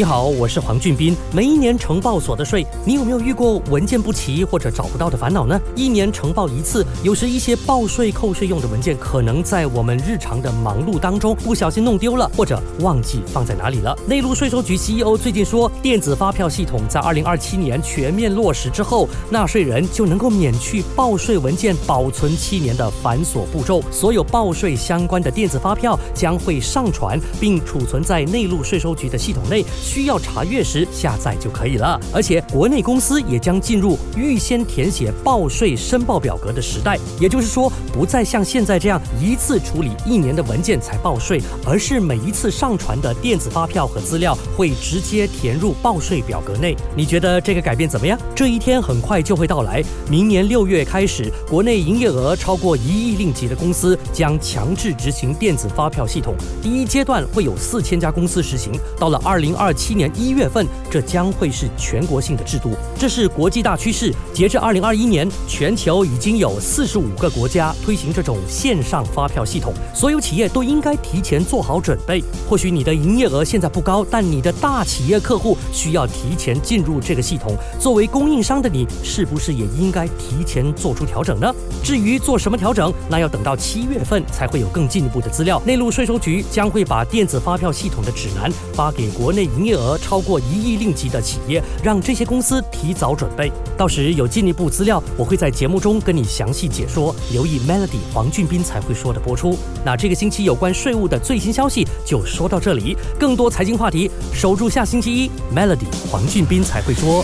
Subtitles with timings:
[0.00, 1.14] 你好，我是黄俊斌。
[1.30, 5.60] 每一年呈报所得税，你有没有遇过文件不齐或者找不到的烦恼呢？
[5.76, 13.94] 一年呈报一次，有时一些报税扣税用的文件，可能在我们日常的忙碌当中不小心弄丢了，或者忘记放在哪里了。
[14.06, 23.82] 内陆税收局 CEO 最近说，电子发票系统在二零二七年全面落实之后，纳税人就能够免去报税文件保存七年的繁琐步骤。
[23.90, 29.62] 所有报税相关的电子发票将会上传并储存在内陆税收局的系统内。
[29.90, 46.76] 需要查阅时下载就可以了，而且国内公司也将进入预先填写报税申报表格的时代，也就是说，不再像现在这样一次处理一年的文件才报税，而是每一次上传的电子发票和资料会直接填入报税表格内。
[46.94, 48.16] 你觉得这个改变怎么样？
[48.32, 59.69] 这一天很快就会到来，明年六月开始，国内营业额超过一亿令吉的公司将强制执行电子发票系统，第一阶段会有四千家公司实行，到了二零二。
[59.72, 64.12] 七年一月份，这将会是全国性的制度，这是国际大趋势。
[64.32, 72.22] 截至二零二一年，全球已经有四十五个国家推行这种线上发票系统，所有企业都应该提前做好准备。
[72.48, 77.56] 或许你的营业额现在不高，但你的大企业客户需要提前进入这个系统。
[77.78, 81.54] 作为供应商的你，是不是也应该提前做出调整呢？
[81.82, 85.60] 至于做什么调整，那要等到七月份才会有更进一步的资料。
[85.64, 89.48] 内陆税收局将会把电子发票系统的指南发给国内。
[89.60, 93.52] 营业额超过一亿令吉的企业，让这些公司提早准备。
[93.76, 97.14] 到时有进一步资料，我会在节目中跟你详细解说。
[97.30, 99.58] 留意 Melody 黄俊斌才会说的播出。
[99.84, 102.96] 那这个星期有关税务的最新消息就说到这里。
[103.18, 107.22] 更多财经话题，守住下星期一 Melody 黄俊斌才会说。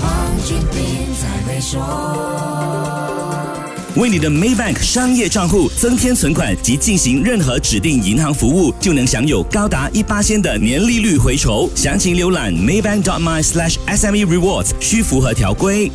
[0.00, 0.10] 黄
[0.42, 3.03] 俊斌才会说。
[3.96, 11.70] 为你的 Maybank 商业账户增添存款及进行任何指定银行服务，就能享有高达一八千的年利率回酬。
[11.76, 15.92] 详情浏览 Maybank.my/SME Rewards，需符合条规。